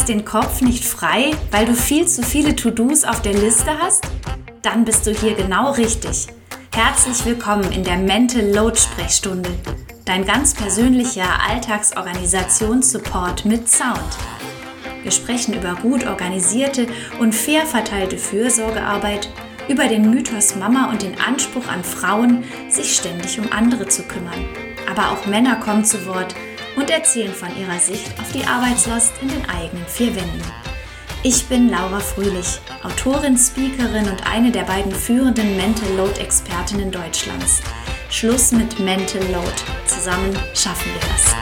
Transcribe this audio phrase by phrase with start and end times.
[0.00, 4.02] kriegst den Kopf nicht frei, weil du viel zu viele To-Dos auf der Liste hast?
[4.62, 6.28] Dann bist du hier genau richtig.
[6.74, 9.50] Herzlich willkommen in der Mental Load Sprechstunde,
[10.06, 14.16] dein ganz persönlicher Alltagsorganisationssupport mit Sound.
[15.02, 16.86] Wir sprechen über gut organisierte
[17.18, 19.28] und fair verteilte Fürsorgearbeit,
[19.68, 24.46] über den Mythos Mama und den Anspruch an Frauen, sich ständig um andere zu kümmern.
[24.90, 26.34] Aber auch Männer kommen zu Wort
[26.80, 30.42] und erzählen von ihrer Sicht auf die Arbeitslast in den eigenen vier Wänden.
[31.22, 37.60] Ich bin Laura Fröhlich, Autorin, Speakerin und eine der beiden führenden Mental Load Expertinnen Deutschlands.
[38.08, 39.52] Schluss mit Mental Load.
[39.84, 41.34] Zusammen schaffen wir das.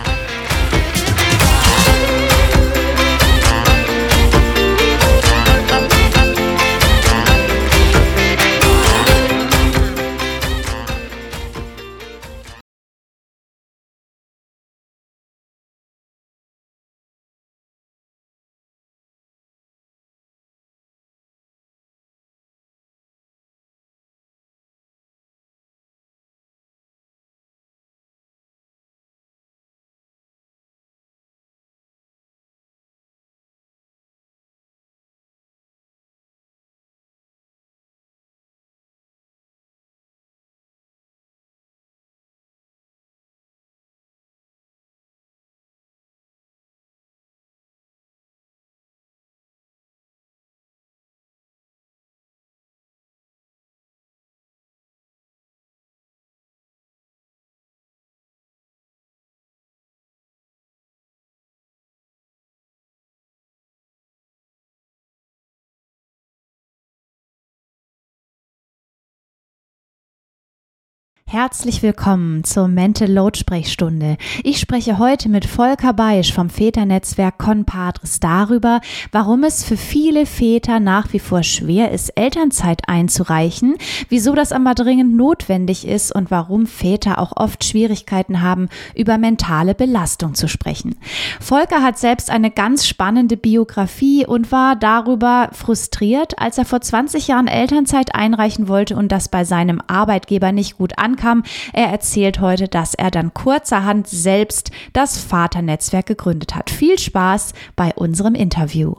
[71.31, 74.17] Herzlich willkommen zur Mental Load Sprechstunde.
[74.45, 78.81] Ich spreche heute mit Volker Beisch vom Väternetzwerk Conpadres darüber,
[79.13, 83.77] warum es für viele Väter nach wie vor schwer ist, Elternzeit einzureichen,
[84.09, 89.75] wieso das aber dringend notwendig ist und warum Väter auch oft Schwierigkeiten haben, über mentale
[89.75, 90.97] Belastung zu sprechen.
[91.41, 97.29] Volker hat selbst eine ganz spannende Biografie und war darüber frustriert, als er vor 20
[97.29, 101.43] Jahren Elternzeit einreichen wollte und das bei seinem Arbeitgeber nicht gut ankam ankam.
[101.73, 106.71] Er erzählt heute, dass er dann kurzerhand selbst das Vaternetzwerk gegründet hat.
[106.71, 108.95] Viel Spaß bei unserem Interview.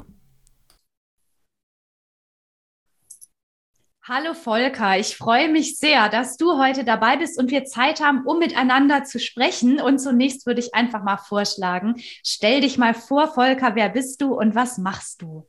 [4.03, 8.25] Hallo Volker, ich freue mich sehr, dass du heute dabei bist und wir Zeit haben,
[8.25, 9.79] um miteinander zu sprechen.
[9.79, 11.93] Und zunächst würde ich einfach mal vorschlagen,
[12.25, 15.45] stell dich mal vor, Volker, wer bist du und was machst du?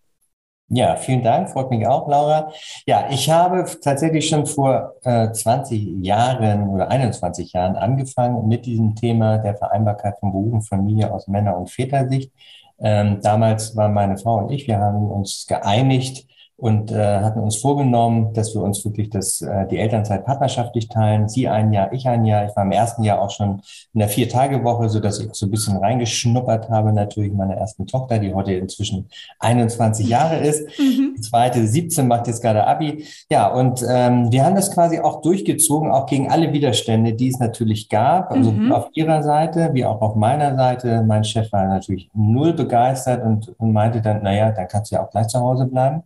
[0.73, 2.53] Ja, vielen Dank, freut mich auch, Laura.
[2.87, 8.95] Ja, ich habe tatsächlich schon vor äh, 20 Jahren oder 21 Jahren angefangen mit diesem
[8.95, 12.33] Thema der Vereinbarkeit von Beruf und Familie aus Männer- und Vätersicht.
[12.79, 16.27] Ähm, damals waren meine Frau und ich, wir haben uns geeinigt,
[16.61, 21.27] und äh, hatten uns vorgenommen, dass wir uns wirklich das, äh, die Elternzeit partnerschaftlich teilen.
[21.27, 22.45] Sie ein Jahr, ich ein Jahr.
[22.47, 23.63] Ich war im ersten Jahr auch schon
[23.95, 26.93] in der Vier-Tage-Woche, so dass ich so ein bisschen reingeschnuppert habe.
[26.93, 30.69] Natürlich meine ersten Tochter, die heute inzwischen 21 Jahre ist.
[30.79, 31.15] Mhm.
[31.17, 33.07] Die zweite 17 macht jetzt gerade Abi.
[33.31, 37.39] Ja, und ähm, wir haben das quasi auch durchgezogen, auch gegen alle Widerstände, die es
[37.39, 38.31] natürlich gab.
[38.33, 38.71] Also mhm.
[38.71, 41.03] auf ihrer Seite, wie auch auf meiner Seite.
[41.07, 45.03] Mein Chef war natürlich null begeistert und, und meinte dann, naja, dann kannst du ja
[45.03, 46.03] auch gleich zu Hause bleiben.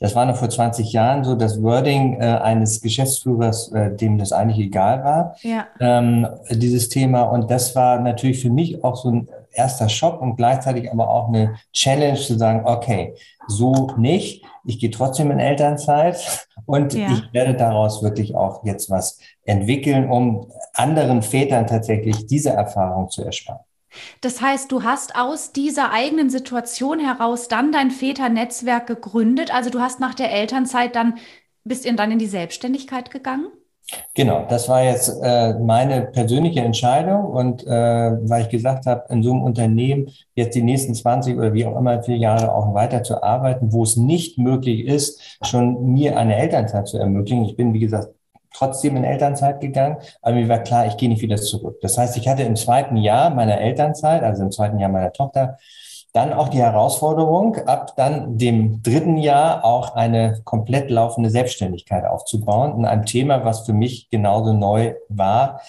[0.00, 4.32] Das war noch vor 20 Jahren so das Wording äh, eines Geschäftsführers, äh, dem das
[4.32, 5.66] eigentlich egal war, ja.
[5.78, 7.22] ähm, dieses Thema.
[7.24, 11.28] Und das war natürlich für mich auch so ein erster Schock und gleichzeitig aber auch
[11.28, 13.14] eine Challenge zu sagen, okay,
[13.46, 14.42] so nicht.
[14.64, 17.12] Ich gehe trotzdem in Elternzeit und ja.
[17.12, 23.22] ich werde daraus wirklich auch jetzt was entwickeln, um anderen Vätern tatsächlich diese Erfahrung zu
[23.22, 23.60] ersparen.
[24.20, 29.52] Das heißt, du hast aus dieser eigenen Situation heraus dann dein Väternetzwerk gegründet.
[29.54, 31.18] Also du hast nach der Elternzeit dann,
[31.64, 33.48] bist du dann in die Selbstständigkeit gegangen?
[34.14, 39.22] Genau, das war jetzt äh, meine persönliche Entscheidung und äh, weil ich gesagt habe, in
[39.22, 43.02] so einem Unternehmen jetzt die nächsten 20 oder wie auch immer vier Jahre auch weiter
[43.02, 47.44] zu arbeiten, wo es nicht möglich ist, schon mir eine Elternzeit zu ermöglichen.
[47.44, 48.10] Ich bin, wie gesagt,
[48.52, 51.78] trotzdem in Elternzeit gegangen, aber mir war klar, ich gehe nicht wieder zurück.
[51.80, 55.58] Das heißt, ich hatte im zweiten Jahr meiner Elternzeit, also im zweiten Jahr meiner Tochter,
[56.12, 62.78] dann auch die Herausforderung, ab dann dem dritten Jahr auch eine komplett laufende Selbstständigkeit aufzubauen
[62.78, 65.60] in einem Thema, was für mich genauso neu war,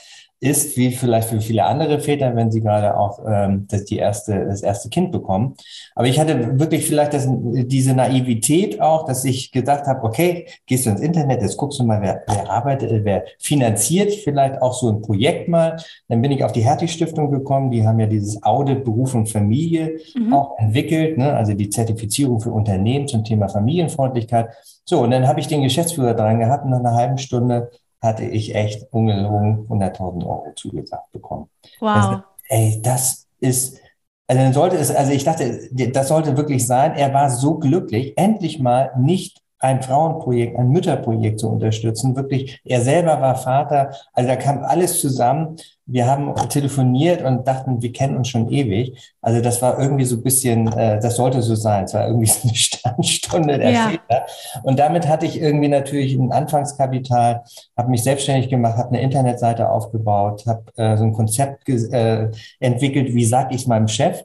[0.42, 4.46] ist, wie vielleicht für viele andere Väter, wenn sie gerade auch ähm, das, die erste,
[4.46, 5.54] das erste Kind bekommen.
[5.94, 10.88] Aber ich hatte wirklich vielleicht das, diese Naivität auch, dass ich gedacht habe, okay, gehst
[10.88, 14.90] du ins Internet, jetzt guckst du mal, wer, wer arbeitet, wer finanziert vielleicht auch so
[14.90, 15.78] ein Projekt mal.
[16.08, 20.00] Dann bin ich auf die Hertie-Stiftung gekommen, die haben ja dieses Audit Beruf und Familie
[20.18, 20.34] mhm.
[20.34, 21.34] auch entwickelt, ne?
[21.34, 24.50] also die Zertifizierung für Unternehmen zum Thema Familienfreundlichkeit.
[24.86, 27.70] So, und dann habe ich den Geschäftsführer dran gehabt und nach einer halben Stunde
[28.02, 31.50] hatte ich echt ungelogen 100.000 Euro zugesagt bekommen.
[31.80, 31.90] Wow.
[31.90, 33.80] Also, ey, das ist,
[34.28, 36.94] also dann sollte es, also ich dachte, das sollte wirklich sein.
[36.96, 42.16] Er war so glücklich, endlich mal nicht ein Frauenprojekt, ein Mütterprojekt zu unterstützen.
[42.16, 43.94] Wirklich, er selber war Vater.
[44.14, 45.58] Also da kam alles zusammen.
[45.86, 48.98] Wir haben telefoniert und dachten, wir kennen uns schon ewig.
[49.22, 51.86] Also das war irgendwie so ein bisschen, äh, das sollte so sein.
[51.86, 53.90] Es war irgendwie so eine Standstunde der ja.
[53.90, 54.26] Väter.
[54.64, 57.44] Und damit hatte ich irgendwie natürlich ein Anfangskapital,
[57.78, 62.30] habe mich selbstständig gemacht, habe eine Internetseite aufgebaut, habe äh, so ein Konzept äh,
[62.60, 64.24] entwickelt, wie sag ich meinem Chef.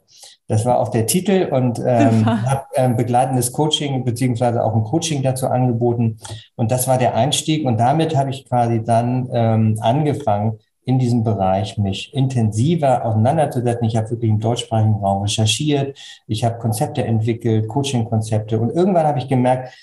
[0.48, 5.22] Das war auch der Titel und ähm, habe ähm, begleitendes Coaching beziehungsweise auch ein Coaching
[5.22, 6.18] dazu angeboten.
[6.54, 7.66] Und das war der Einstieg.
[7.66, 13.86] Und damit habe ich quasi dann ähm, angefangen, in diesem Bereich mich intensiver auseinanderzusetzen.
[13.86, 15.98] Ich habe wirklich im deutschsprachigen Raum recherchiert.
[16.28, 18.58] Ich habe Konzepte entwickelt, Coaching-Konzepte.
[18.58, 19.74] Und irgendwann habe ich gemerkt,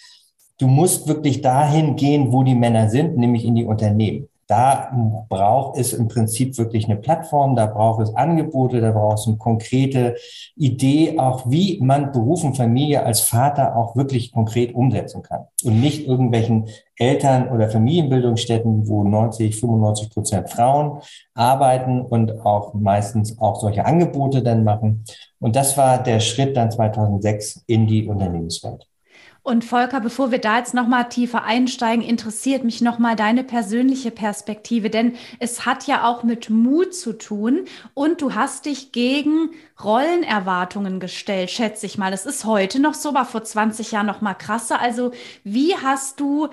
[0.60, 4.30] du musst wirklich dahin gehen, wo die Männer sind, nämlich in die Unternehmen.
[4.54, 4.92] Da
[5.30, 9.38] braucht es im Prinzip wirklich eine Plattform, da braucht es Angebote, da braucht es eine
[9.38, 10.16] konkrete
[10.56, 15.48] Idee, auch wie man Beruf und Familie als Vater auch wirklich konkret umsetzen kann.
[15.64, 16.68] Und nicht irgendwelchen
[16.98, 21.00] Eltern- oder Familienbildungsstätten, wo 90, 95 Prozent Frauen
[21.34, 25.04] arbeiten und auch meistens auch solche Angebote dann machen.
[25.40, 28.88] Und das war der Schritt dann 2006 in die Unternehmenswelt.
[29.44, 33.44] Und Volker, bevor wir da jetzt noch mal tiefer einsteigen, interessiert mich noch mal deine
[33.44, 38.94] persönliche Perspektive, denn es hat ja auch mit Mut zu tun und du hast dich
[38.94, 39.50] gegen
[39.84, 42.14] Rollenerwartungen gestellt, schätze ich mal.
[42.14, 44.80] Es ist heute noch so, aber vor 20 Jahren noch mal krasser.
[44.80, 45.12] Also,
[45.44, 46.48] wie hast du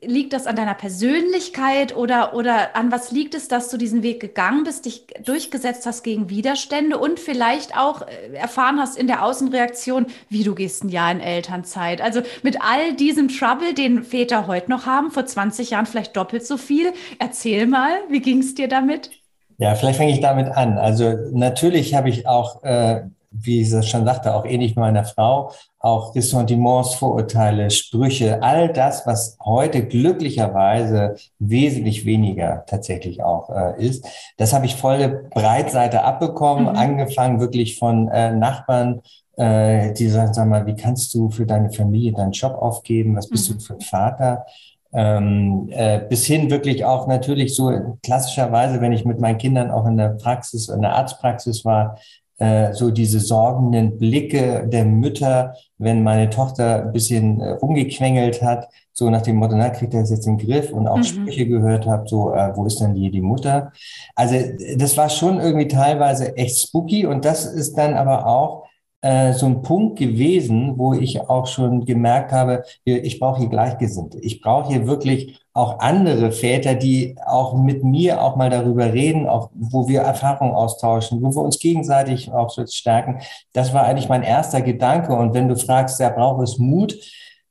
[0.00, 4.20] liegt das an deiner Persönlichkeit oder oder an was liegt es, dass du diesen Weg
[4.20, 9.24] gegangen bist, dich durchgesetzt hast gegen Widerstände und vielleicht auch äh, erfahren hast in der
[9.24, 12.00] Außenreaktion, wie du gehst ein Jahr in Elternzeit?
[12.00, 16.16] Also also mit all diesem Trouble, den Väter heute noch haben, vor 20 Jahren vielleicht
[16.16, 16.92] doppelt so viel.
[17.18, 19.10] Erzähl mal, wie ging es dir damit?
[19.58, 20.78] Ja, vielleicht fange ich damit an.
[20.78, 25.52] Also natürlich habe ich auch, äh, wie ich es schon sagte, auch ähnlich meiner Frau,
[25.78, 34.06] auch Ressentiments, Vorurteile, Sprüche, all das, was heute glücklicherweise wesentlich weniger tatsächlich auch äh, ist,
[34.38, 36.76] das habe ich volle Breitseite abbekommen, mhm.
[36.76, 39.02] angefangen wirklich von äh, Nachbarn,
[39.36, 43.16] äh, die sagen, sag mal, wie kannst du für deine Familie deinen Job aufgeben?
[43.16, 43.54] Was bist mhm.
[43.54, 44.46] du für ein Vater?
[44.92, 49.86] Ähm, äh, bis hin wirklich auch natürlich so klassischerweise, wenn ich mit meinen Kindern auch
[49.86, 51.96] in der Praxis, in der Arztpraxis war,
[52.40, 58.68] äh, so diese sorgenden Blicke der Mütter, wenn meine Tochter ein bisschen äh, rumgequengelt hat,
[58.92, 61.04] so nach dem Motto, na, kriegt er jetzt in den Griff und auch mhm.
[61.04, 63.72] Sprüche gehört habe, so, äh, wo ist denn die, die Mutter?
[64.14, 64.36] Also
[64.76, 68.69] das war schon irgendwie teilweise echt spooky und das ist dann aber auch
[69.02, 74.18] äh, so ein Punkt gewesen, wo ich auch schon gemerkt habe, ich brauche hier Gleichgesinnte.
[74.20, 79.26] Ich brauche hier wirklich auch andere Väter, die auch mit mir auch mal darüber reden,
[79.26, 83.20] auch wo wir Erfahrungen austauschen, wo wir uns gegenseitig auch so stärken.
[83.52, 85.14] Das war eigentlich mein erster Gedanke.
[85.14, 86.94] Und wenn du fragst, wer braucht es Mut?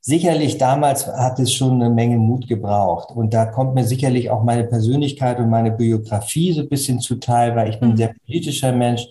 [0.02, 3.10] Sicherlich damals hat es schon eine Menge Mut gebraucht.
[3.10, 7.54] Und da kommt mir sicherlich auch meine Persönlichkeit und meine Biografie so ein bisschen zuteil,
[7.54, 7.98] weil ich bin ein mhm.
[7.98, 9.06] sehr politischer Mensch.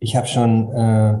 [0.00, 1.14] Ich habe schon äh,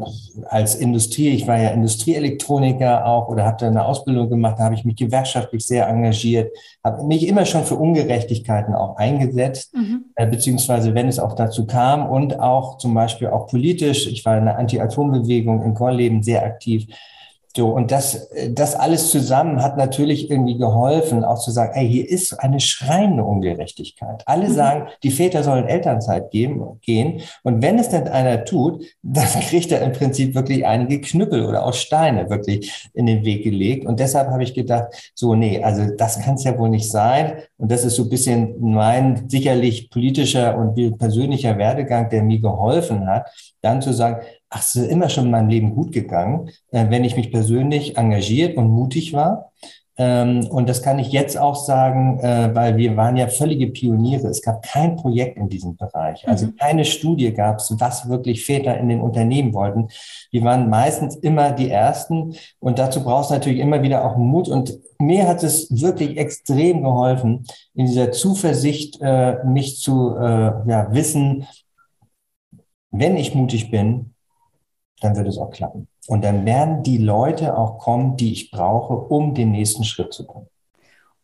[0.46, 4.76] als Industrie, ich war ja Industrieelektroniker auch oder habe da eine Ausbildung gemacht, da habe
[4.76, 10.04] ich mich gewerkschaftlich sehr engagiert, habe mich immer schon für Ungerechtigkeiten auch eingesetzt, mhm.
[10.14, 14.06] äh, beziehungsweise wenn es auch dazu kam und auch zum Beispiel auch politisch.
[14.06, 16.86] Ich war in der Anti-Atom-Bewegung in Gorleben sehr aktiv.
[17.58, 22.08] So, und das, das alles zusammen hat natürlich irgendwie geholfen, auch zu sagen, ey, hier
[22.08, 24.22] ist eine schreiende Ungerechtigkeit.
[24.26, 24.52] Alle mhm.
[24.52, 27.20] sagen, die Väter sollen Elternzeit geben, gehen.
[27.42, 31.66] Und wenn es denn einer tut, dann kriegt er im Prinzip wirklich einige Knüppel oder
[31.66, 33.86] auch Steine wirklich in den Weg gelegt.
[33.86, 37.38] Und deshalb habe ich gedacht, so, nee, also das kann es ja wohl nicht sein.
[37.56, 43.08] Und das ist so ein bisschen mein sicherlich politischer und persönlicher Werdegang, der mir geholfen
[43.08, 43.28] hat,
[43.62, 47.04] dann zu sagen, ach, es ist immer schon in meinem Leben gut gegangen, äh, wenn
[47.04, 49.52] ich mich persönlich engagiert und mutig war.
[50.00, 54.28] Ähm, und das kann ich jetzt auch sagen, äh, weil wir waren ja völlige Pioniere.
[54.28, 56.26] Es gab kein Projekt in diesem Bereich.
[56.28, 56.56] Also mhm.
[56.56, 59.88] keine Studie gab es, was wirklich Väter in den Unternehmen wollten.
[60.30, 62.36] Wir waren meistens immer die Ersten.
[62.60, 64.48] Und dazu brauchst du natürlich immer wieder auch Mut.
[64.48, 71.46] Und mir hat es wirklich extrem geholfen, in dieser Zuversicht, äh, mich zu ja, wissen,
[72.90, 74.14] wenn ich mutig bin,
[75.00, 75.88] dann wird es auch klappen.
[76.06, 80.26] Und dann werden die Leute auch kommen, die ich brauche, um den nächsten Schritt zu
[80.26, 80.48] kommen.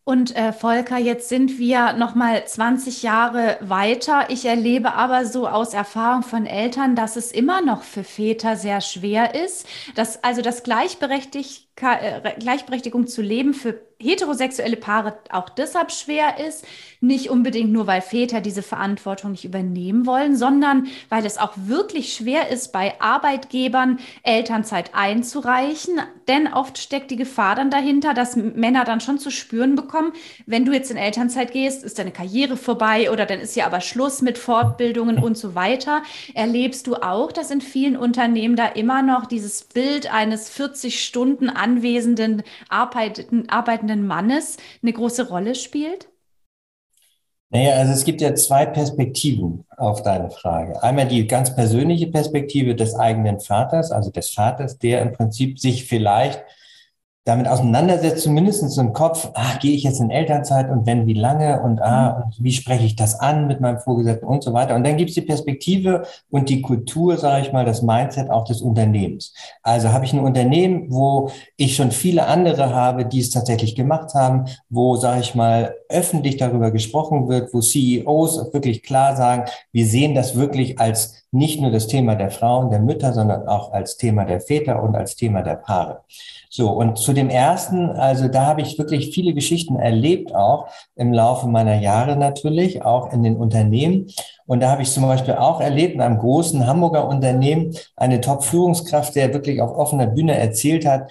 [0.07, 4.29] Und äh, Volker, jetzt sind wir noch mal 20 Jahre weiter.
[4.29, 8.83] Ich erlebe aber so aus Erfahrung von Eltern, dass es immer noch für Väter sehr
[8.83, 10.63] schwer ist, dass also das äh,
[12.39, 16.65] Gleichberechtigung zu leben für heterosexuelle Paare auch deshalb schwer ist,
[17.01, 22.15] nicht unbedingt nur, weil Väter diese Verantwortung nicht übernehmen wollen, sondern weil es auch wirklich
[22.15, 26.01] schwer ist, bei Arbeitgebern Elternzeit einzureichen.
[26.29, 30.13] Denn oft steckt die Gefahr dann dahinter, dass Männer dann schon zu spüren bekommen,
[30.47, 33.81] wenn du jetzt in Elternzeit gehst, ist deine Karriere vorbei oder dann ist ja aber
[33.81, 36.03] Schluss mit Fortbildungen und so weiter.
[36.33, 41.51] Erlebst du auch, dass in vielen Unternehmen da immer noch dieses Bild eines 40 Stunden
[41.51, 46.09] anwesenden, arbeitenden, arbeitenden Mannes eine große Rolle spielt?
[47.51, 50.83] Naja, also es gibt ja zwei Perspektiven auf deine Frage.
[50.83, 55.85] Einmal die ganz persönliche Perspektive des eigenen Vaters, also des Vaters, der im Prinzip sich
[55.85, 56.43] vielleicht
[57.25, 61.63] damit auseinandersetzt, zumindest im Kopf, ah, gehe ich jetzt in Elternzeit und wenn, wie lange
[61.63, 62.25] und ah, mhm.
[62.25, 64.75] und wie spreche ich das an mit meinem Vorgesetzten und so weiter.
[64.75, 68.45] Und dann gibt es die Perspektive und die Kultur, sage ich mal, das Mindset auch
[68.45, 69.33] des Unternehmens.
[69.63, 74.13] Also habe ich ein Unternehmen, wo ich schon viele andere habe, die es tatsächlich gemacht
[74.13, 79.87] haben, wo, sage ich mal, öffentlich darüber gesprochen wird, wo CEOs wirklich klar sagen, wir
[79.87, 83.97] sehen das wirklich als nicht nur das Thema der Frauen, der Mütter, sondern auch als
[83.97, 86.01] Thema der Väter und als Thema der Paare.
[86.49, 91.13] So, und zu dem ersten, also da habe ich wirklich viele Geschichten erlebt, auch im
[91.13, 94.07] Laufe meiner Jahre natürlich, auch in den Unternehmen.
[94.47, 99.17] Und da habe ich zum Beispiel auch erlebt in einem großen Hamburger Unternehmen eine Top-Führungskraft,
[99.17, 101.11] der wirklich auf offener Bühne erzählt hat,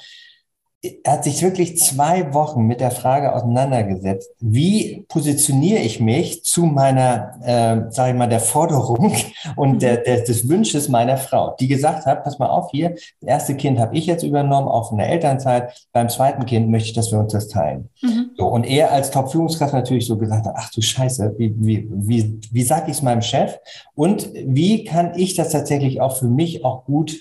[0.84, 6.66] er hat sich wirklich zwei Wochen mit der Frage auseinandergesetzt, wie positioniere ich mich zu
[6.66, 9.16] meiner, äh, sage ich mal, der Forderung
[9.56, 10.04] und der, mhm.
[10.06, 12.90] der, des Wünsches meiner Frau, die gesagt hat, pass mal auf hier,
[13.22, 16.90] das erste Kind habe ich jetzt übernommen, auch von der Elternzeit, beim zweiten Kind möchte
[16.90, 17.90] ich, dass wir uns das teilen.
[18.02, 18.32] Mhm.
[18.38, 22.42] So, und er als Top-Führungskraft natürlich so gesagt hat, ach du Scheiße, wie, wie, wie,
[22.52, 23.58] wie sage ich es meinem Chef
[23.96, 27.16] und wie kann ich das tatsächlich auch für mich auch gut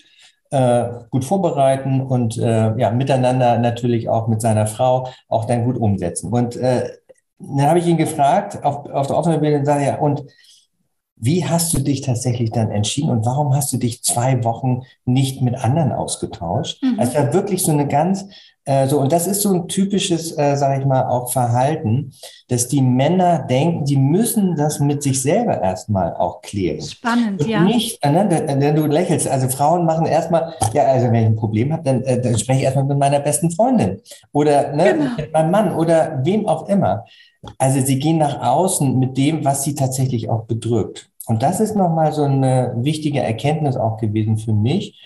[0.53, 5.77] äh, gut vorbereiten und äh, ja, miteinander natürlich auch mit seiner Frau auch dann gut
[5.77, 6.33] umsetzen.
[6.33, 6.91] Und äh,
[7.39, 10.25] dann habe ich ihn gefragt auf, auf der offenen Bühne und sage, ja, und
[11.17, 15.41] wie hast du dich tatsächlich dann entschieden und warum hast du dich zwei Wochen nicht
[15.41, 16.83] mit anderen ausgetauscht?
[16.83, 16.99] Mhm.
[16.99, 18.27] Also war wirklich so eine ganz
[18.65, 22.13] äh, so, und das ist so ein typisches, äh, sage ich mal, auch Verhalten,
[22.49, 26.81] dass die Männer denken, die müssen das mit sich selber erstmal auch klären.
[26.81, 27.65] Spannend, und ja.
[27.65, 31.73] Nicht, äh, ne, du lächelst, also Frauen machen erstmal, ja, also wenn ich ein Problem
[31.73, 34.01] habe, dann, äh, dann spreche ich erstmal mit meiner besten Freundin
[34.33, 35.11] oder ne, genau.
[35.17, 37.05] mit meinem Mann oder wem auch immer.
[37.59, 41.11] Also sie gehen nach außen mit dem, was sie tatsächlich auch bedrückt.
[41.27, 45.01] Und das ist nochmal so eine wichtige Erkenntnis auch gewesen für mich,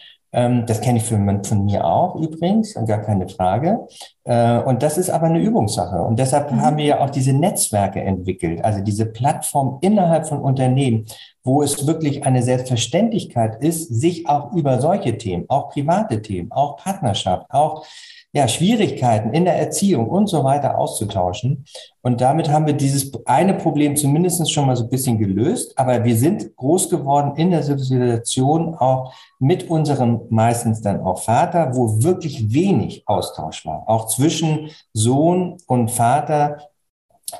[0.66, 3.86] das kenne ich von, von, mir auch übrigens, gar keine Frage.
[4.24, 5.96] Äh, und das ist aber eine Übungssache.
[6.02, 6.60] Und deshalb mhm.
[6.60, 11.06] haben wir ja auch diese Netzwerke entwickelt, also diese Plattform innerhalb von Unternehmen,
[11.42, 16.76] wo es wirklich eine Selbstverständlichkeit ist, sich auch über solche Themen, auch private Themen, auch
[16.76, 17.86] Partnerschaft, auch
[18.36, 21.64] ja, Schwierigkeiten in der Erziehung und so weiter auszutauschen.
[22.02, 25.72] Und damit haben wir dieses eine Problem zumindest schon mal so ein bisschen gelöst.
[25.78, 31.74] Aber wir sind groß geworden in der Situation auch mit unserem meistens dann auch Vater,
[31.74, 33.84] wo wirklich wenig Austausch war.
[33.86, 36.58] Auch zwischen Sohn und Vater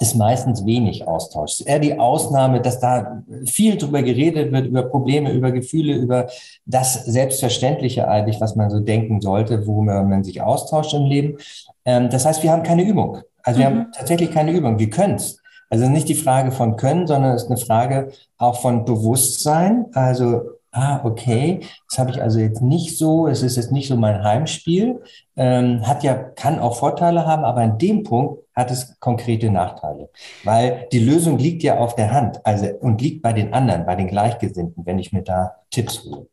[0.01, 1.53] ist meistens wenig Austausch.
[1.53, 5.95] Es ist eher die Ausnahme, dass da viel drüber geredet wird, über Probleme, über Gefühle,
[5.95, 6.27] über
[6.65, 11.39] das Selbstverständliche eigentlich, was man so denken sollte, worüber man sich austauscht im Leben.
[11.85, 13.19] Ähm, das heißt, wir haben keine Übung.
[13.43, 13.75] Also wir mhm.
[13.75, 14.79] haben tatsächlich keine Übung.
[14.79, 15.41] Wir können es.
[15.71, 19.87] Also nicht die Frage von Können, sondern es ist eine Frage auch von Bewusstsein.
[19.93, 23.97] Also ah, okay, das habe ich also jetzt nicht so, es ist jetzt nicht so
[23.97, 25.03] mein Heimspiel,
[25.37, 30.11] ähm, hat ja, kann auch Vorteile haben, aber an dem Punkt hat es konkrete Nachteile,
[30.43, 33.95] weil die Lösung liegt ja auf der Hand, also und liegt bei den anderen, bei
[33.95, 36.29] den Gleichgesinnten, wenn ich mir da Tipps hole.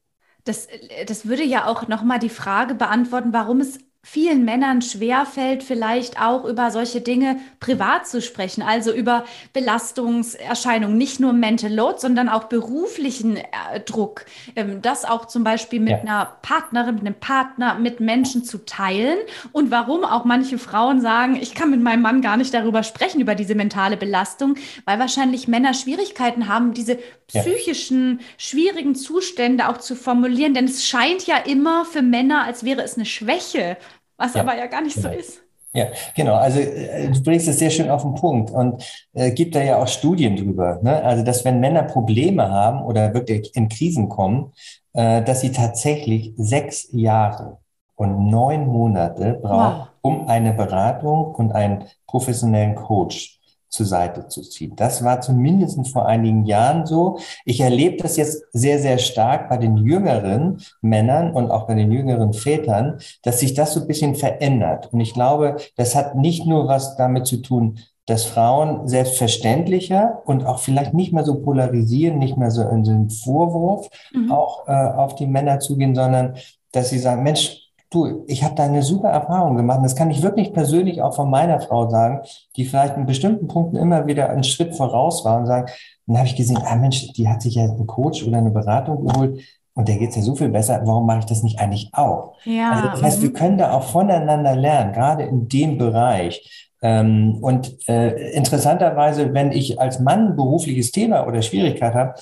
[0.45, 0.67] Das,
[1.05, 6.43] das würde ja auch nochmal die Frage beantworten, warum es vielen Männern schwerfällt, vielleicht auch
[6.43, 12.43] über solche Dinge privat zu sprechen, also über Belastungserscheinungen, nicht nur Mental Load, sondern auch
[12.43, 14.25] beruflichen äh, Druck.
[14.57, 15.99] Ähm, das auch zum Beispiel mit ja.
[16.01, 19.17] einer Partnerin, mit einem Partner, mit Menschen zu teilen
[19.53, 23.21] und warum auch manche Frauen sagen, ich kann mit meinem Mann gar nicht darüber sprechen,
[23.21, 28.25] über diese mentale Belastung, weil wahrscheinlich Männer Schwierigkeiten haben, diese psychischen, ja.
[28.37, 32.95] schwierigen Zustände auch zu formulieren, denn es scheint ja immer für Männer, als wäre es
[32.95, 33.77] eine Schwäche,
[34.23, 34.41] was ja.
[34.41, 35.41] aber ja gar nicht so ist.
[35.75, 36.35] Ja, genau.
[36.35, 39.77] Also äh, du bringst es sehr schön auf den Punkt und äh, gibt da ja
[39.77, 40.79] auch Studien drüber.
[40.83, 41.03] Ne?
[41.03, 44.53] Also dass wenn Männer Probleme haben oder wirklich in Krisen kommen,
[44.93, 47.57] äh, dass sie tatsächlich sechs Jahre
[47.95, 49.87] und neun Monate brauchen, wow.
[50.01, 53.32] um eine Beratung und einen professionellen Coach
[53.73, 54.73] zur Seite zu ziehen.
[54.75, 57.17] Das war zumindest vor einigen Jahren so.
[57.43, 61.91] Ich erlebe das jetzt sehr, sehr stark bei den jüngeren Männern und auch bei den
[61.91, 64.93] jüngeren Vätern, dass sich das so ein bisschen verändert.
[64.93, 70.45] Und ich glaube, das hat nicht nur was damit zu tun, dass Frauen selbstverständlicher und
[70.45, 74.31] auch vielleicht nicht mehr so polarisieren, nicht mehr so in den Vorwurf mhm.
[74.31, 76.35] auch äh, auf die Männer zugehen, sondern
[76.71, 77.62] dass sie sagen, Mensch,
[77.93, 79.77] du, ich habe da eine super Erfahrung gemacht.
[79.77, 82.21] Und das kann ich wirklich persönlich auch von meiner Frau sagen,
[82.55, 85.71] die vielleicht in bestimmten Punkten immer wieder einen Schritt voraus war und sagen,
[86.07, 89.05] dann habe ich gesehen, ah Mensch, die hat sich ja einen Coach oder eine Beratung
[89.05, 89.39] geholt
[89.75, 90.81] und der geht's ja so viel besser.
[90.85, 92.35] Warum mache ich das nicht eigentlich auch?
[92.45, 92.71] Ja.
[92.71, 93.33] Also das heißt, wir mhm.
[93.33, 96.69] können da auch voneinander lernen, gerade in dem Bereich.
[96.81, 102.15] Ähm, und äh, interessanterweise, wenn ich als Mann ein berufliches Thema oder Schwierigkeit habe,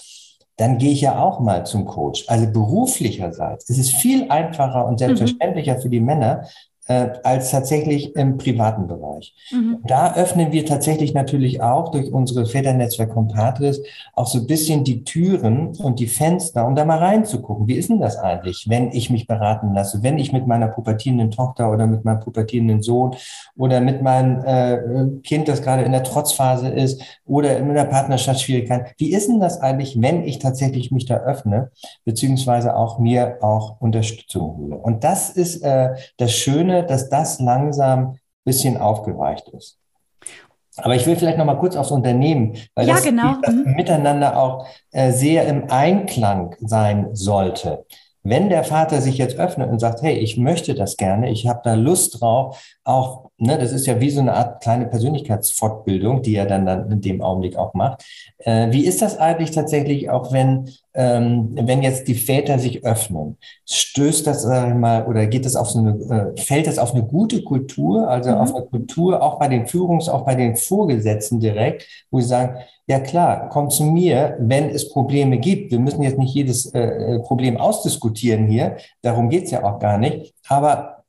[0.62, 2.26] dann gehe ich ja auch mal zum Coach.
[2.28, 5.82] Also beruflicherseits ist es viel einfacher und selbstverständlicher mhm.
[5.82, 6.46] für die Männer,
[7.24, 9.34] als tatsächlich im privaten Bereich.
[9.52, 9.80] Mhm.
[9.86, 13.82] Da öffnen wir tatsächlich natürlich auch durch unsere Väternetzwerk Compadres
[14.14, 17.68] auch so ein bisschen die Türen und die Fenster, um da mal reinzugucken.
[17.68, 21.32] Wie ist denn das eigentlich, wenn ich mich beraten lasse, wenn ich mit meiner pubertierenden
[21.32, 23.16] Tochter oder mit meinem pubertierenden Sohn
[23.56, 28.94] oder mit meinem äh, Kind, das gerade in der Trotzphase ist oder in einer Partnerschaftsschwierigkeit,
[28.98, 31.72] wie ist denn das eigentlich, wenn ich tatsächlich mich da öffne,
[32.06, 34.78] beziehungsweise auch mir auch Unterstützung hole?
[34.78, 39.78] Und das ist äh, das Schöne, dass das langsam ein bisschen aufgeweicht ist.
[40.78, 43.36] Aber ich will vielleicht noch mal kurz aufs Unternehmen, weil ja, das, genau.
[43.42, 43.74] das mhm.
[43.76, 47.86] miteinander auch äh, sehr im Einklang sein sollte.
[48.24, 51.62] Wenn der Vater sich jetzt öffnet und sagt, hey, ich möchte das gerne, ich habe
[51.64, 56.36] da Lust drauf, auch, ne, das ist ja wie so eine Art kleine Persönlichkeitsfortbildung, die
[56.36, 58.04] er dann, dann in dem Augenblick auch macht.
[58.38, 63.38] Äh, wie ist das eigentlich tatsächlich auch, wenn, ähm, wenn jetzt die Väter sich öffnen?
[63.66, 66.94] Stößt das, sag ich mal, oder geht das auf so eine, äh, fällt das auf
[66.94, 68.38] eine gute Kultur, also mhm.
[68.38, 72.60] auf eine Kultur auch bei den Führungs-, auch bei den Vorgesetzten direkt, wo sie sagen,
[72.92, 75.72] ja klar, komm zu mir, wenn es Probleme gibt.
[75.72, 80.34] Wir müssen jetzt nicht jedes äh, Problem ausdiskutieren hier, darum geht's ja auch gar nicht.
[80.50, 81.04] Aber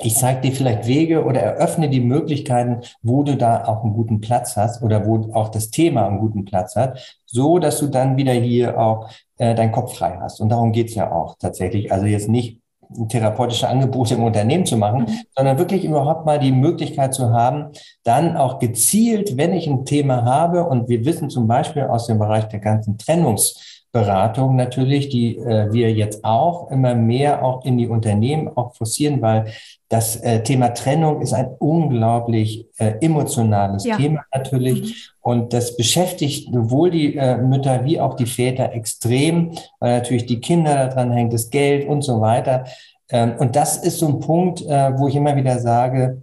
[0.00, 4.20] ich zeige dir vielleicht Wege oder eröffne die Möglichkeiten, wo du da auch einen guten
[4.20, 8.16] Platz hast oder wo auch das Thema einen guten Platz hat, so dass du dann
[8.16, 10.40] wieder hier auch äh, deinen Kopf frei hast.
[10.40, 11.92] Und darum geht's ja auch tatsächlich.
[11.92, 12.61] Also jetzt nicht
[13.08, 15.20] therapeutische Angebote im Unternehmen zu machen, mhm.
[15.36, 17.70] sondern wirklich überhaupt mal die Möglichkeit zu haben,
[18.04, 22.18] dann auch gezielt, wenn ich ein Thema habe, und wir wissen zum Beispiel aus dem
[22.18, 27.76] Bereich der ganzen Trennungs- Beratung natürlich, die äh, wir jetzt auch immer mehr auch in
[27.76, 29.52] die Unternehmen auch forcieren, weil
[29.90, 33.98] das äh, Thema Trennung ist ein unglaublich äh, emotionales ja.
[33.98, 34.94] Thema natürlich mhm.
[35.20, 40.40] und das beschäftigt sowohl die äh, Mütter wie auch die Väter extrem, weil natürlich die
[40.40, 42.64] Kinder daran hängt, das Geld und so weiter.
[43.10, 46.22] Ähm, und das ist so ein Punkt, äh, wo ich immer wieder sage,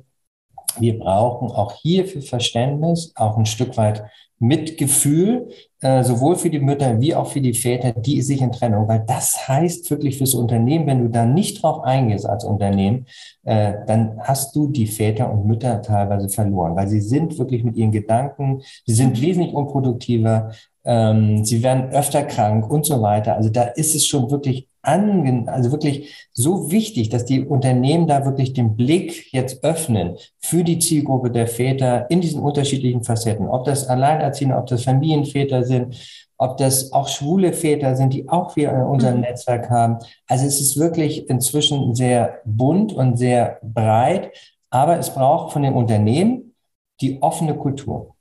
[0.79, 4.03] wir brauchen auch hier für Verständnis auch ein Stück weit
[4.39, 5.49] Mitgefühl,
[5.81, 9.03] äh, sowohl für die Mütter wie auch für die Väter, die sich in Trennung, weil
[9.07, 13.05] das heißt wirklich fürs Unternehmen, wenn du da nicht drauf eingehst als Unternehmen,
[13.45, 17.77] äh, dann hast du die Väter und Mütter teilweise verloren, weil sie sind wirklich mit
[17.77, 20.51] ihren Gedanken, sie sind wesentlich unproduktiver,
[20.85, 23.35] ähm, sie werden öfter krank und so weiter.
[23.35, 28.25] Also da ist es schon wirklich ange also wirklich so wichtig, dass die Unternehmen da
[28.25, 33.47] wirklich den Blick jetzt öffnen für die Zielgruppe der Väter in diesen unterschiedlichen Facetten.
[33.47, 35.95] Ob das Alleinerziehende, ob das Familienväter sind,
[36.37, 39.21] ob das auch schwule Väter sind, die auch wir in unserem mhm.
[39.21, 39.97] Netzwerk haben.
[40.27, 44.31] Also es ist wirklich inzwischen sehr bunt und sehr breit,
[44.69, 46.55] aber es braucht von den Unternehmen
[47.01, 48.15] die offene Kultur.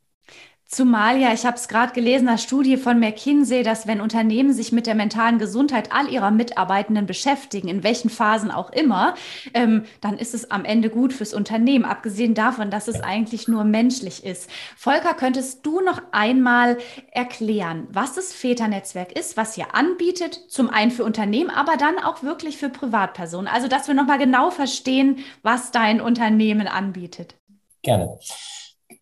[0.70, 4.70] Zumal ja, ich habe es gerade gelesen, eine Studie von McKinsey, dass wenn Unternehmen sich
[4.70, 9.14] mit der mentalen Gesundheit all ihrer Mitarbeitenden beschäftigen, in welchen Phasen auch immer,
[9.54, 13.64] ähm, dann ist es am Ende gut fürs Unternehmen, abgesehen davon, dass es eigentlich nur
[13.64, 14.50] menschlich ist.
[14.76, 16.76] Volker, könntest du noch einmal
[17.12, 22.22] erklären, was das Väternetzwerk ist, was ihr anbietet, zum einen für Unternehmen, aber dann auch
[22.22, 23.48] wirklich für Privatpersonen?
[23.48, 27.36] Also, dass wir nochmal genau verstehen, was dein Unternehmen anbietet.
[27.80, 28.18] Gerne.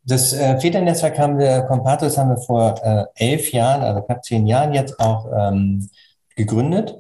[0.05, 4.47] Das äh, Väternetzwerk haben wir, Compatus haben wir vor äh, elf Jahren, also knapp zehn
[4.47, 5.89] Jahren jetzt auch ähm,
[6.35, 6.99] gegründet.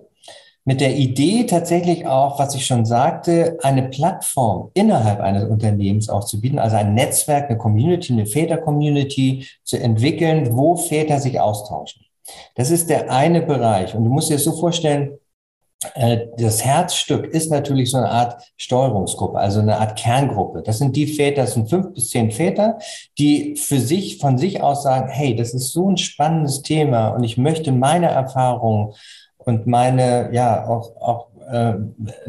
[0.64, 6.24] Mit der Idee tatsächlich auch, was ich schon sagte, eine Plattform innerhalb eines Unternehmens auch
[6.24, 12.04] zu bieten, also ein Netzwerk, eine Community, eine Väter-Community zu entwickeln, wo Väter sich austauschen.
[12.56, 13.94] Das ist der eine Bereich.
[13.94, 15.16] Und du musst dir das so vorstellen,
[16.38, 20.62] das Herzstück ist natürlich so eine Art Steuerungsgruppe, also eine Art Kerngruppe.
[20.62, 22.78] Das sind die Väter, das sind fünf bis zehn Väter,
[23.18, 27.24] die für sich, von sich aus sagen, hey, das ist so ein spannendes Thema und
[27.24, 28.94] ich möchte meine Erfahrungen
[29.38, 31.74] und meine, ja, auch, auch äh,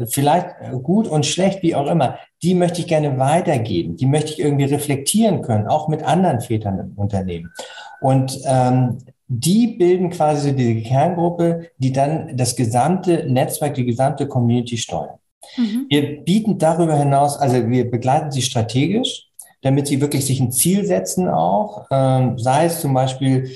[0.06, 0.48] vielleicht
[0.82, 3.96] gut und schlecht, wie auch immer, die möchte ich gerne weitergeben.
[3.96, 7.52] Die möchte ich irgendwie reflektieren können, auch mit anderen Vätern im Unternehmen.
[8.00, 14.78] Und ähm, die bilden quasi diese Kerngruppe, die dann das gesamte Netzwerk, die gesamte Community
[14.78, 15.18] steuern.
[15.56, 15.86] Mhm.
[15.88, 19.28] Wir bieten darüber hinaus, also wir begleiten sie strategisch,
[19.60, 23.50] damit sie wirklich sich ein Ziel setzen auch, ähm, sei es zum Beispiel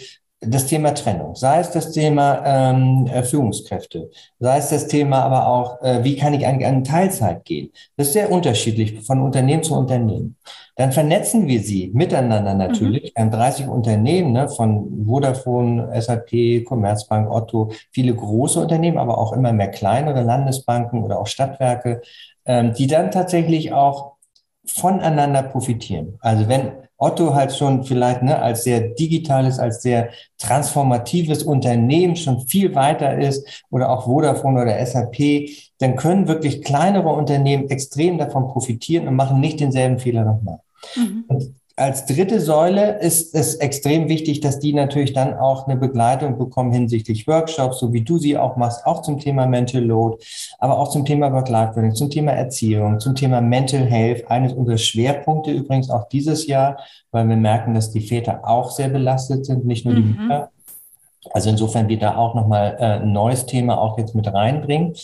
[0.44, 5.46] das Thema Trennung, sei es das Thema ähm, äh, Führungskräfte, sei es das Thema aber
[5.46, 7.70] auch, äh, wie kann ich an, an Teilzeit gehen.
[7.96, 10.36] Das ist sehr unterschiedlich von Unternehmen zu Unternehmen.
[10.74, 13.02] Dann vernetzen wir sie miteinander natürlich.
[13.02, 13.10] Mhm.
[13.14, 19.32] Wir haben 30 Unternehmen, ne, von Vodafone, SAP, Commerzbank, Otto, viele große Unternehmen, aber auch
[19.32, 22.02] immer mehr kleinere Landesbanken oder auch Stadtwerke,
[22.46, 24.14] ähm, die dann tatsächlich auch
[24.66, 26.18] voneinander profitieren.
[26.20, 32.40] Also wenn Otto halt schon vielleicht ne, als sehr digitales, als sehr transformatives Unternehmen schon
[32.42, 38.46] viel weiter ist oder auch Vodafone oder SAP, dann können wirklich kleinere Unternehmen extrem davon
[38.46, 40.60] profitieren und machen nicht denselben Fehler nochmal.
[40.94, 41.24] Mhm.
[41.26, 46.38] Und als dritte Säule ist es extrem wichtig, dass die natürlich dann auch eine Begleitung
[46.38, 50.24] bekommen hinsichtlich Workshops, so wie du sie auch machst, auch zum Thema Mental Load,
[50.58, 54.30] aber auch zum Thema Work-Life-Balance, zum Thema Erziehung, zum Thema Mental Health.
[54.30, 56.78] Eines unserer Schwerpunkte übrigens auch dieses Jahr,
[57.10, 60.16] weil wir merken, dass die Väter auch sehr belastet sind, nicht nur die mhm.
[60.16, 60.50] Mütter.
[61.30, 64.94] Also insofern wir da auch nochmal äh, ein neues Thema auch jetzt mit reinbringen.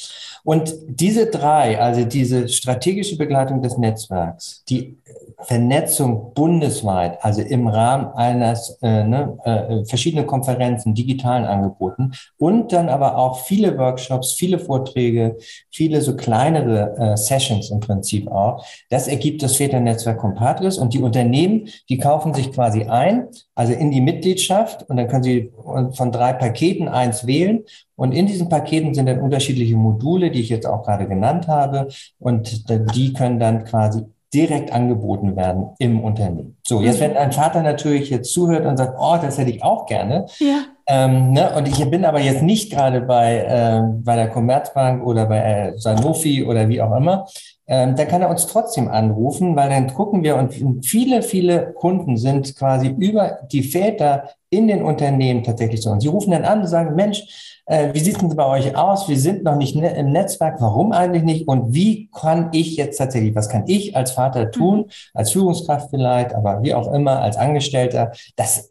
[0.49, 4.97] Und diese drei, also diese strategische Begleitung des Netzwerks, die
[5.43, 12.89] Vernetzung bundesweit, also im Rahmen eines äh, ne, äh, verschiedene Konferenzen, digitalen Angeboten und dann
[12.89, 15.37] aber auch viele Workshops, viele Vorträge,
[15.71, 18.65] viele so kleinere äh, Sessions im Prinzip auch.
[18.89, 23.91] Das ergibt das Väternetzwerk Compadres und die Unternehmen, die kaufen sich quasi ein, also in
[23.91, 25.53] die Mitgliedschaft und dann können sie
[25.93, 27.65] von drei Paketen eins wählen
[27.99, 31.89] und in diesen Paketen sind dann unterschiedliche Module, die ich jetzt auch gerade genannt habe.
[32.19, 36.59] Und die können dann quasi direkt angeboten werden im Unternehmen.
[36.67, 39.87] So, jetzt wenn ein Vater natürlich jetzt zuhört und sagt, oh, das hätte ich auch
[39.87, 40.27] gerne.
[40.39, 40.65] Ja.
[40.87, 45.27] Ähm, ne, und ich bin aber jetzt nicht gerade bei, äh, bei der Commerzbank oder
[45.27, 47.27] bei äh, Sanofi oder wie auch immer,
[47.69, 50.55] ähm, dann kann er uns trotzdem anrufen, weil dann gucken wir und
[50.85, 55.91] viele, viele Kunden sind quasi über die Väter in den Unternehmen tatsächlich so.
[55.91, 59.09] Und sie rufen dann an und sagen, Mensch, äh, wie sieht es bei euch aus?
[59.11, 60.61] Wir sind noch nicht ne im Netzwerk.
[60.61, 61.47] Warum eigentlich nicht?
[61.47, 66.35] Und wie kann ich jetzt tatsächlich, was kann ich als Vater tun, als Führungskraft vielleicht,
[66.35, 68.71] aber wie auch immer, als Angestellter, dass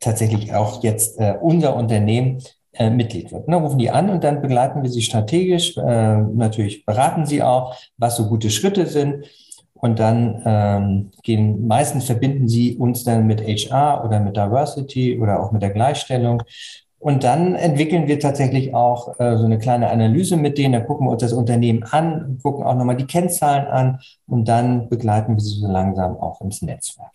[0.00, 3.48] tatsächlich auch jetzt äh, unser Unternehmen äh, Mitglied wird.
[3.48, 5.76] Dann rufen die an und dann begleiten wir sie strategisch.
[5.76, 9.26] Äh, natürlich beraten sie auch, was so gute Schritte sind.
[9.74, 15.40] Und dann ähm, gehen, meistens verbinden sie uns dann mit HR oder mit Diversity oder
[15.40, 16.42] auch mit der Gleichstellung
[17.00, 20.72] und dann entwickeln wir tatsächlich auch äh, so eine kleine Analyse mit denen.
[20.72, 24.88] Da gucken wir uns das Unternehmen an, gucken auch nochmal die Kennzahlen an und dann
[24.88, 27.12] begleiten wir sie so langsam auch ins Netzwerk.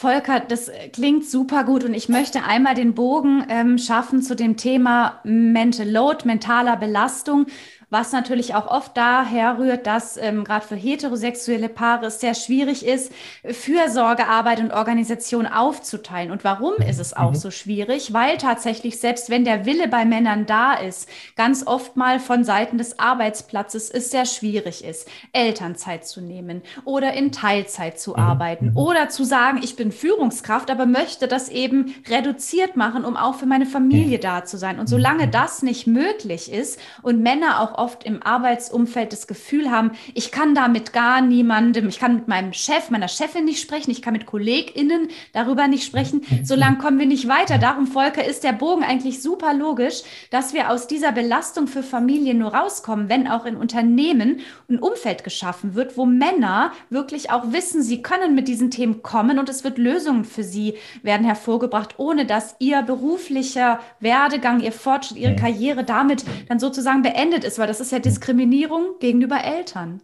[0.00, 4.56] Volker, das klingt super gut und ich möchte einmal den Bogen ähm, schaffen zu dem
[4.56, 7.46] Thema Mental Load, mentaler Belastung
[7.90, 12.84] was natürlich auch oft daher rührt, dass ähm, gerade für heterosexuelle Paare es sehr schwierig
[12.84, 13.12] ist,
[13.44, 16.30] Fürsorgearbeit und Organisation aufzuteilen.
[16.30, 16.86] Und warum mhm.
[16.86, 17.36] ist es auch mhm.
[17.36, 18.12] so schwierig?
[18.12, 22.76] Weil tatsächlich, selbst wenn der Wille bei Männern da ist, ganz oft mal von Seiten
[22.76, 28.18] des Arbeitsplatzes es sehr schwierig ist, Elternzeit zu nehmen oder in Teilzeit zu mhm.
[28.18, 28.76] arbeiten mhm.
[28.76, 33.46] oder zu sagen, ich bin Führungskraft, aber möchte das eben reduziert machen, um auch für
[33.46, 34.78] meine Familie da zu sein.
[34.78, 35.30] Und solange mhm.
[35.30, 40.54] das nicht möglich ist und Männer auch oft im Arbeitsumfeld das Gefühl haben, ich kann
[40.54, 44.12] da mit gar niemandem, ich kann mit meinem Chef, meiner Chefin nicht sprechen, ich kann
[44.12, 46.22] mit KollegInnen darüber nicht sprechen.
[46.44, 47.58] Solange kommen wir nicht weiter.
[47.58, 52.38] Darum, Volker, ist der Bogen eigentlich super logisch, dass wir aus dieser Belastung für Familien
[52.38, 57.82] nur rauskommen, wenn auch in Unternehmen ein Umfeld geschaffen wird, wo Männer wirklich auch wissen,
[57.82, 62.26] sie können mit diesen Themen kommen und es wird Lösungen für sie werden hervorgebracht, ohne
[62.26, 67.80] dass ihr beruflicher Werdegang, ihr Fortschritt, ihre Karriere damit dann sozusagen beendet ist, weil das
[67.80, 70.00] ist ja Diskriminierung gegenüber Eltern.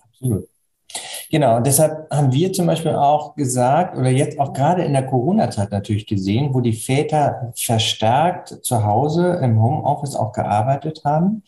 [0.00, 0.48] Absolut.
[1.30, 5.04] Genau, und deshalb haben wir zum Beispiel auch gesagt, oder jetzt auch gerade in der
[5.04, 11.42] Corona-Zeit natürlich gesehen, wo die Väter verstärkt zu Hause im Homeoffice auch gearbeitet haben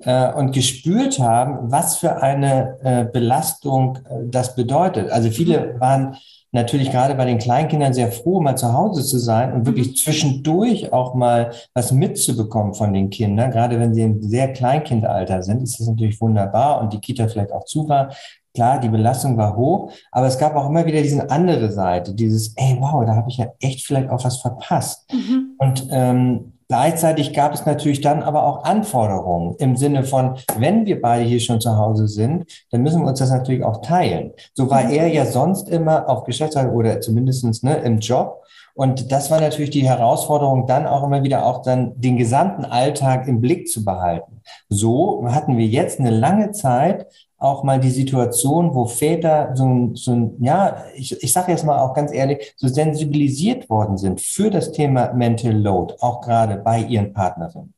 [0.00, 5.10] äh, und gespürt haben, was für eine äh, Belastung äh, das bedeutet.
[5.10, 5.80] Also viele mhm.
[5.80, 6.16] waren
[6.56, 9.94] natürlich gerade bei den Kleinkindern sehr froh, mal zu Hause zu sein und wirklich mhm.
[9.94, 13.52] zwischendurch auch mal was mitzubekommen von den Kindern.
[13.52, 17.52] Gerade wenn sie im sehr Kleinkindalter sind, ist das natürlich wunderbar und die Kita vielleicht
[17.52, 18.10] auch zu war.
[18.54, 22.54] Klar, die Belastung war hoch, aber es gab auch immer wieder diese andere Seite, dieses,
[22.56, 25.12] ey, wow, da habe ich ja echt vielleicht auch was verpasst.
[25.12, 25.50] Mhm.
[25.58, 31.00] Und ähm, Gleichzeitig gab es natürlich dann aber auch Anforderungen im Sinne von, wenn wir
[31.00, 34.32] beide hier schon zu Hause sind, dann müssen wir uns das natürlich auch teilen.
[34.54, 34.90] So war mhm.
[34.90, 38.42] er ja sonst immer auf Geschäftsreise oder zumindestens ne, im Job.
[38.74, 43.26] Und das war natürlich die Herausforderung, dann auch immer wieder auch dann den gesamten Alltag
[43.26, 44.42] im Blick zu behalten.
[44.68, 47.06] So hatten wir jetzt eine lange Zeit
[47.38, 51.92] auch mal die Situation, wo Väter so, so ja, ich, ich sage jetzt mal auch
[51.92, 57.12] ganz ehrlich, so sensibilisiert worden sind für das Thema Mental Load, auch gerade bei ihren
[57.12, 57.74] Partnerinnen.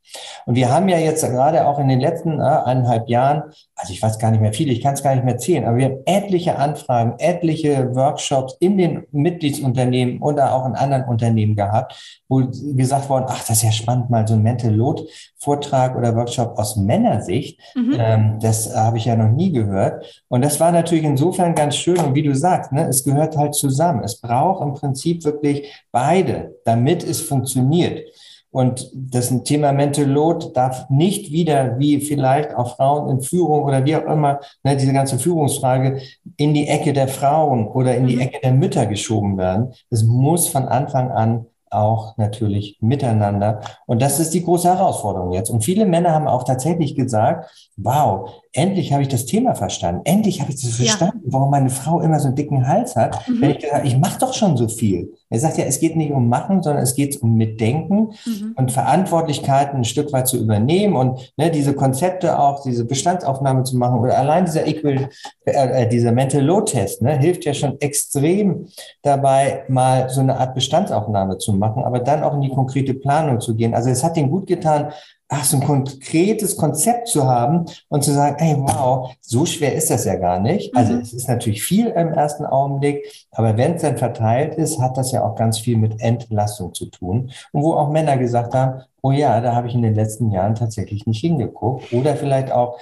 [0.46, 3.42] Und wir haben ja jetzt gerade auch in den letzten äh, eineinhalb Jahren,
[3.74, 5.76] also ich weiß gar nicht mehr viele, ich kann es gar nicht mehr zählen, aber
[5.76, 12.22] wir haben etliche Anfragen, etliche Workshops in den Mitgliedsunternehmen oder auch in anderen Unternehmen gehabt,
[12.28, 15.02] wo gesagt worden, ach, das ist ja spannend, mal so ein Mental Load
[15.36, 17.60] Vortrag oder Workshop aus Männersicht.
[17.74, 17.96] Mhm.
[17.98, 20.24] Ähm, das habe ich ja noch nie gehört.
[20.28, 21.98] Und das war natürlich insofern ganz schön.
[21.98, 24.02] Und wie du sagst, ne, es gehört halt zusammen.
[24.04, 28.06] Es braucht im Prinzip wirklich beide, damit es funktioniert.
[28.50, 33.84] Und das Thema Mental Load darf nicht wieder, wie vielleicht auch Frauen in Führung oder
[33.84, 36.00] wie auch immer, ne, diese ganze Führungsfrage
[36.36, 38.22] in die Ecke der Frauen oder in die mhm.
[38.22, 39.72] Ecke der Mütter geschoben werden.
[39.90, 43.60] Es muss von Anfang an auch natürlich miteinander.
[43.86, 45.50] Und das ist die große Herausforderung jetzt.
[45.50, 50.00] Und viele Männer haben auch tatsächlich gesagt, wow, endlich habe ich das Thema verstanden.
[50.04, 51.32] Endlich habe ich das verstanden, ja.
[51.32, 53.26] warum meine Frau immer so einen dicken Hals hat.
[53.28, 53.40] Mhm.
[53.40, 55.12] Wenn ich gesagt ich mache doch schon so viel.
[55.30, 58.54] Er sagt ja, es geht nicht um Machen, sondern es geht um Mitdenken mhm.
[58.56, 63.76] und Verantwortlichkeiten ein Stück weit zu übernehmen und ne, diese Konzepte auch, diese Bestandsaufnahme zu
[63.76, 65.08] machen oder allein dieser Equal,
[65.44, 68.66] äh, äh, dieser Mental Load Test ne, hilft ja schon extrem
[69.02, 73.40] dabei, mal so eine Art Bestandsaufnahme zu machen, aber dann auch in die konkrete Planung
[73.40, 73.74] zu gehen.
[73.74, 74.92] Also es hat ihm gut getan,
[75.28, 79.90] ach, so ein konkretes Konzept zu haben und zu sagen, hey, wow, so schwer ist
[79.90, 80.74] das ja gar nicht.
[80.74, 81.00] Also mhm.
[81.00, 85.12] es ist natürlich viel im ersten Augenblick, aber wenn es dann verteilt ist, hat das
[85.12, 87.30] ja auch ganz viel mit Entlastung zu tun.
[87.52, 90.54] Und wo auch Männer gesagt haben, oh ja, da habe ich in den letzten Jahren
[90.54, 92.78] tatsächlich nicht hingeguckt oder vielleicht auch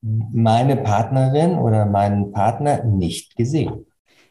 [0.00, 3.86] meine Partnerin oder meinen Partner nicht gesehen.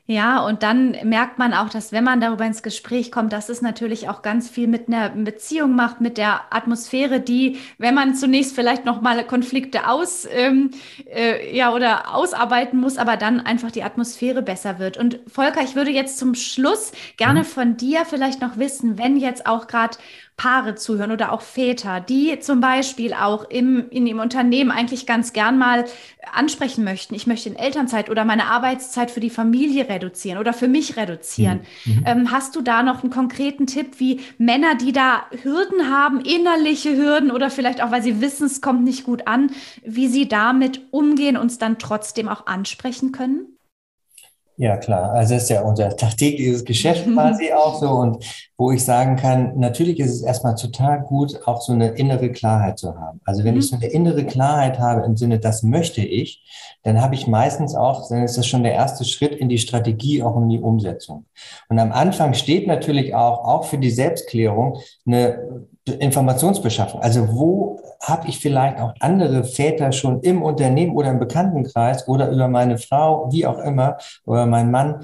[0.08, 3.62] Ja, und dann merkt man auch, dass wenn man darüber ins Gespräch kommt, dass es
[3.62, 8.56] natürlich auch ganz viel mit einer Beziehung macht, mit der Atmosphäre, die, wenn man zunächst
[8.56, 10.72] vielleicht noch mal Konflikte aus, ähm,
[11.06, 14.98] äh, ja, oder ausarbeiten muss, aber dann einfach die Atmosphäre besser wird.
[14.98, 17.46] Und Volker, ich würde jetzt zum Schluss gerne mhm.
[17.46, 19.98] von dir vielleicht noch wissen, wenn jetzt auch gerade
[20.42, 25.34] Paare zuhören oder auch Väter, die zum Beispiel auch im, in ihrem Unternehmen eigentlich ganz
[25.34, 25.86] gern mal
[26.34, 30.68] ansprechen möchten, ich möchte in Elternzeit oder meine Arbeitszeit für die Familie reduzieren oder für
[30.68, 31.60] mich reduzieren.
[31.86, 31.94] Mhm.
[31.94, 32.04] mhm.
[32.08, 36.98] Ähm, hast du da noch einen konkreten Tipp, wie Männer, die da Hürden haben, innerliche
[36.98, 39.52] Hürden oder vielleicht auch, weil sie wissen, es kommt nicht gut an,
[39.86, 43.60] wie sie damit umgehen und es dann trotzdem auch ansprechen können?
[44.62, 45.14] Ja, klar.
[45.14, 47.90] Also das ist ja unser tagtägliches Geschäft quasi auch so.
[47.90, 48.24] Und
[48.58, 52.78] wo ich sagen kann, natürlich ist es erstmal total gut, auch so eine innere Klarheit
[52.78, 53.20] zu haben.
[53.26, 53.62] Also wenn mhm.
[53.62, 56.44] ich so eine innere Klarheit habe im Sinne, das möchte ich,
[56.84, 60.22] dann habe ich meistens auch, dann ist das schon der erste Schritt in die Strategie,
[60.22, 61.26] auch in die Umsetzung.
[61.68, 67.02] Und am Anfang steht natürlich auch, auch für die Selbstklärung, eine Informationsbeschaffung.
[67.02, 72.30] Also wo habe ich vielleicht auch andere Väter schon im Unternehmen oder im Bekanntenkreis oder
[72.30, 75.04] über meine Frau, wie auch immer, oder mein Mann,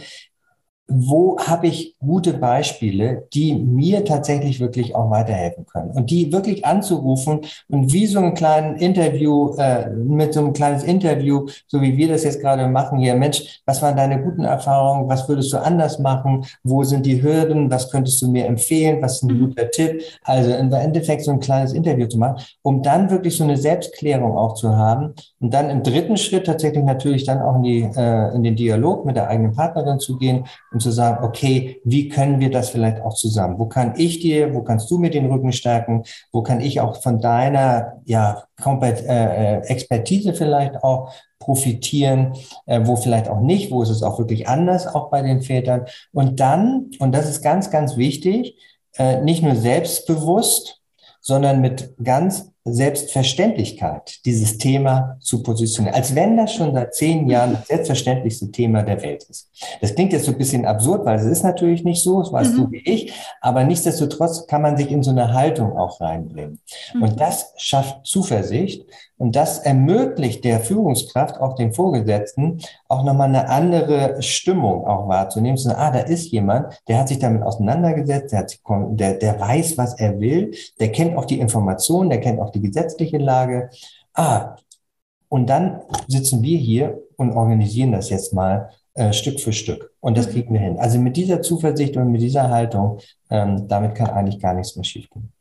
[0.88, 5.92] wo habe ich gute Beispiele, die mir tatsächlich wirklich auch weiterhelfen können?
[5.92, 10.84] Und die wirklich anzurufen und wie so ein kleines Interview, äh, mit so einem kleines
[10.84, 15.10] Interview, so wie wir das jetzt gerade machen hier, Mensch, was waren deine guten Erfahrungen,
[15.10, 19.18] was würdest du anders machen, wo sind die Hürden, was könntest du mir empfehlen, was
[19.18, 19.48] ist ein mhm.
[19.48, 23.44] guter Tipp, also im Endeffekt so ein kleines Interview zu machen, um dann wirklich so
[23.44, 27.64] eine Selbstklärung auch zu haben und dann im dritten Schritt tatsächlich natürlich dann auch in,
[27.64, 30.46] die, äh, in den Dialog mit der eigenen Partnerin zu gehen
[30.78, 33.58] und zu sagen, okay, wie können wir das vielleicht auch zusammen?
[33.58, 36.04] Wo kann ich dir, wo kannst du mir den Rücken stärken?
[36.32, 42.34] Wo kann ich auch von deiner ja, äh, äh, Expertise vielleicht auch profitieren,
[42.68, 45.86] äh, wo vielleicht auch nicht, wo ist es auch wirklich anders, auch bei den Vätern.
[46.14, 48.62] Und dann, und das ist ganz, ganz wichtig,
[49.00, 50.80] äh, nicht nur selbstbewusst,
[51.22, 57.54] sondern mit ganz Selbstverständlichkeit, dieses Thema zu positionieren, als wenn das schon seit zehn Jahren
[57.54, 59.50] das selbstverständlichste Thema der Welt ist.
[59.82, 62.54] Das klingt jetzt so ein bisschen absurd, weil es ist natürlich nicht so, das weißt
[62.54, 62.58] mhm.
[62.58, 66.60] du wie ich, aber nichtsdestotrotz kann man sich in so eine Haltung auch reinbringen.
[66.94, 67.04] Mhm.
[67.04, 68.86] Und das schafft Zuversicht
[69.18, 75.58] und das ermöglicht der Führungskraft, auch den Vorgesetzten, auch nochmal eine andere Stimmung auch wahrzunehmen.
[75.58, 79.14] Zu sagen, ah, da ist jemand, der hat sich damit auseinandergesetzt, der, hat sich, der,
[79.16, 83.18] der weiß, was er will, der kennt auch die Informationen, der kennt auch die gesetzliche
[83.18, 83.70] Lage.
[84.14, 84.56] Ah,
[85.30, 89.94] und dann sitzen wir hier und organisieren das jetzt mal äh, Stück für Stück.
[90.00, 90.80] Und das kriegen wir hin.
[90.80, 94.86] Also mit dieser Zuversicht und mit dieser Haltung, ähm, damit kann eigentlich gar nichts mehr
[94.86, 95.32] schiefgehen.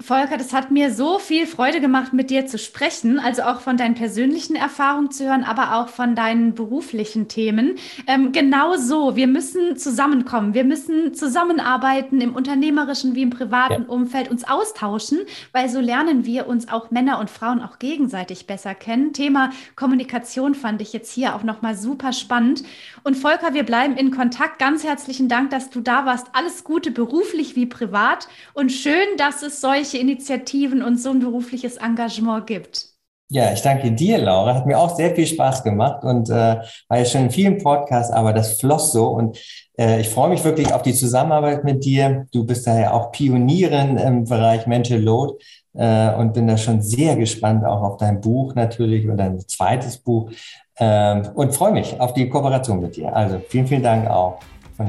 [0.00, 3.76] Volker, das hat mir so viel Freude gemacht, mit dir zu sprechen, also auch von
[3.76, 7.76] deinen persönlichen Erfahrungen zu hören, aber auch von deinen beruflichen Themen.
[8.08, 13.88] Ähm, genau so, wir müssen zusammenkommen, wir müssen zusammenarbeiten im unternehmerischen wie im privaten ja.
[13.88, 15.20] Umfeld, uns austauschen,
[15.52, 19.12] weil so lernen wir uns auch Männer und Frauen auch gegenseitig besser kennen.
[19.12, 22.64] Thema Kommunikation fand ich jetzt hier auch nochmal super spannend.
[23.04, 24.58] Und Volker, wir bleiben in Kontakt.
[24.58, 26.26] Ganz herzlichen Dank, dass du da warst.
[26.32, 31.20] Alles Gute beruflich wie privat und schön, dass es solche solche Initiativen und so ein
[31.20, 32.88] berufliches Engagement gibt.
[33.30, 34.54] Ja, ich danke dir, Laura.
[34.54, 38.12] Hat mir auch sehr viel Spaß gemacht und äh, war ja schon in vielen Podcasts,
[38.12, 39.38] aber das floss so und
[39.78, 42.26] äh, ich freue mich wirklich auf die Zusammenarbeit mit dir.
[42.32, 45.34] Du bist daher auch Pionierin im Bereich Mental Load
[45.74, 49.96] äh, und bin da schon sehr gespannt auch auf dein Buch natürlich oder dein zweites
[49.98, 50.30] Buch
[50.76, 53.14] äh, und freue mich auf die Kooperation mit dir.
[53.16, 54.38] Also vielen, vielen Dank auch.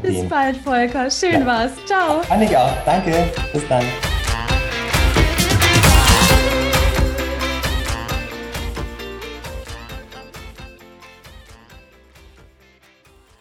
[0.01, 1.09] Bis bald, Volker.
[1.09, 1.45] Schön ja.
[1.45, 1.71] war's.
[1.85, 2.21] Ciao.
[2.27, 2.73] Kann ich auch.
[2.85, 3.13] Danke.
[3.53, 3.83] Bis dann.